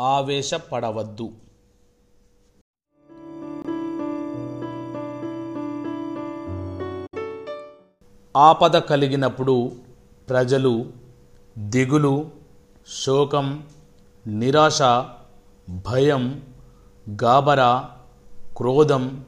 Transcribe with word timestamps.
ఆవేశపడవద్దు. 0.00 1.32
ఆపద 8.36 8.76
కలిగినప్పుడు 8.76 9.72
ప్రజలు 10.28 10.92
దిగులు 11.58 12.30
శోకం 13.04 13.64
నిరాశ 14.26 14.82
భయం 15.68 16.42
గాబరా 17.22 17.90
క్రోధం 18.56 19.24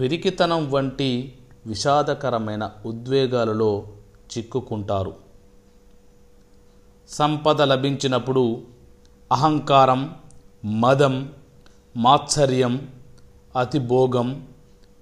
పిరికితనం 0.00 0.70
వంటి 0.70 1.38
విషాదకరమైన 1.66 2.70
ఉద్వేగాలలో 2.86 3.86
చిక్కుకుంటారు. 4.36 5.14
సంపద 7.08 7.62
లభించినప్పుడు 7.62 8.73
అహంకారం 9.34 10.14
మదం 10.64 11.14
మాత్సర్యం 11.96 12.88
అతిభోగం 13.56 14.28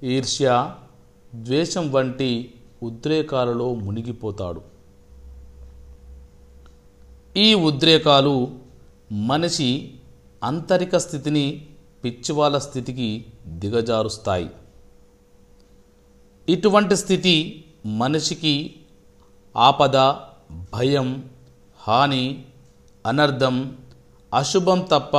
ఈర్ష్య 0.02 0.74
ద్వేషం 1.34 1.90
వంటి 1.92 2.54
ఉద్రేకాలలో 2.82 3.74
మునిగిపోతాడు. 3.74 4.62
ఈ 7.36 7.54
ఉద్రేకాలు 7.54 8.34
మనిషి 9.12 9.94
అంతరిక 10.44 10.96
స్థితిని 10.96 11.66
పిచ్చివాళ్ళ 12.04 12.58
స్థితికి 12.58 13.24
దిగజారుస్తాయి. 13.46 14.50
ఇటువంటి 16.48 16.96
స్థితి 16.96 17.64
మనిషికి 17.86 18.76
ఆపద 19.56 19.96
భయం 20.74 21.30
హాని 21.80 22.44
అనర్థం 23.06 23.76
అశుభం 24.32 24.80
తప్ప 24.80 25.16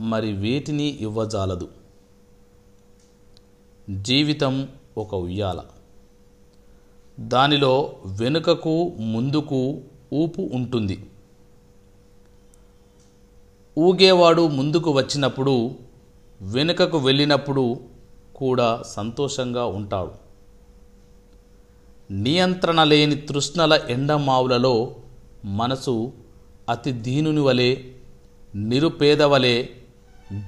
మరి 0.00 0.32
వేటిని 0.32 0.98
ఇవ్వజాలదు. 1.00 1.68
జీవితం 3.90 4.68
ఒక 4.98 5.14
ఉయ్యాల. 5.14 5.62
దానిలో 7.20 7.96
వెనుకకు 8.06 8.92
ముందుకు 8.98 9.80
ఊపు 10.12 10.40
ఉంటుంది. 10.40 11.10
ఊగేవాడు 13.78 14.48
ముందుకు 14.48 14.90
వచ్చినప్పుడు 14.90 15.70
వెనుకకు 16.42 16.98
వెళ్ళినప్పుడు 16.98 17.80
కూడా 18.36 18.82
సంతోషంగా 18.86 19.64
ఉంటాడు. 19.64 20.12
నియంత్రణ 22.12 22.84
లేని 22.84 23.16
తృష్ణల 23.16 23.80
ఎండమావులలో 23.88 24.96
మనసు 25.44 26.12
అతి 26.68 26.92
దీనుని 26.92 27.40
వలె 27.40 27.76
నిరుపేద 28.56 29.22
వలె 29.22 29.66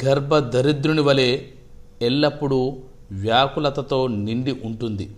గర్భదరిద్రుని 0.04 1.00
వలె 1.00 1.46
ఎల్లప్పుడూ 2.02 2.82
వ్యాకులతతో 3.12 4.06
నిండి 4.06 4.52
ఉంటుంది. 4.52 5.10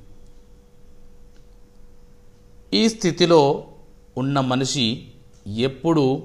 ఈ 2.74 2.88
స్థితిలో 2.88 3.64
ఉన్న 4.18 4.40
మనిషి 4.40 5.08
ఎప్పుడూ 5.46 6.22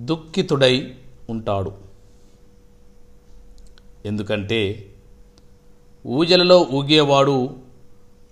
దుఃఖితుడై 0.00 0.94
ఉంటాడు. 1.30 1.72
ఎందుకంటే 4.06 4.90
ఊజలలో 6.06 6.68
ఊగేవాడు 6.72 7.56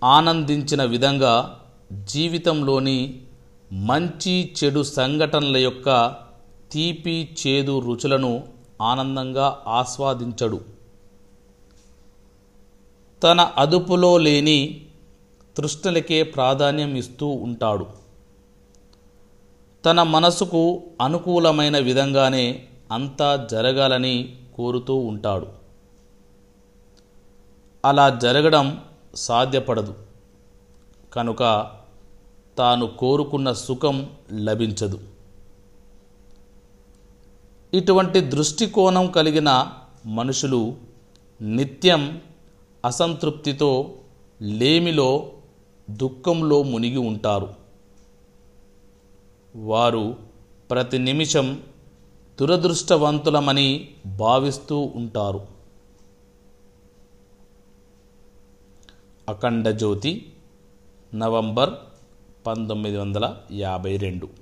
ఆనందించిన 0.04 0.84
విధంగా 0.84 1.60
జీవితంలోని 1.92 3.20
మంచి 3.72 4.54
చెడు 4.64 4.82
సంఘటనల 4.82 5.56
యొక్క 5.56 6.16
తీపి 6.72 7.36
చేదు 7.46 7.78
రుచులను 7.78 8.44
ఆనందంగా 8.82 9.62
ఆస్వాదించడు. 9.66 10.60
తన 13.22 13.40
అదుపులో 13.40 14.18
లేని 14.18 14.86
తృష్ణలకే 15.56 16.22
ప్రాధాన్యం 16.22 16.94
ఇస్తూ 16.94 17.26
ఉంటాడు. 17.26 17.86
తన 19.84 20.02
మనసుకు 20.02 20.82
అనుకూలమైన 21.00 21.78
విధంగానే 21.78 22.64
అంతా 22.92 23.48
జరగాలని 23.50 24.36
కోరుతూ 24.54 24.94
ఉంటాడు. 24.94 25.46
అలా 27.84 28.08
జరగడం 28.08 28.80
సాధ్యపడదు. 29.14 29.94
కనుక 31.12 31.70
తాను 32.58 32.86
కోరుకున్న 32.86 33.52
సుఖం 33.52 34.10
లభించదు. 34.32 35.00
ఇటువంటి 37.74 38.20
దృష్టికోణం 38.20 39.06
కలిగిన 39.06 39.72
మనుషులు 40.06 40.76
నిత్యం 41.40 42.20
అసంతృప్తితో 42.84 43.94
లేమిలో 44.42 45.32
దుఃఖంలో 45.90 46.62
మునిగి 46.62 46.96
ఉంటారు. 46.96 47.54
వారు 49.56 50.16
ప్రతి 50.70 50.98
నిమిషం 50.98 51.62
దురదృష్టవంతులమని 52.40 53.88
భావిస్తూ 54.06 54.92
ఉంటారు. 54.96 55.46
అఖండ 59.28 59.68
జ్యోతి 59.68 60.32
నవంబర్ 61.14 61.70
పంతొమ్మిది 62.46 62.96
వందల 62.96 63.36
యాభై 63.52 63.96
రెండు. 63.96 64.41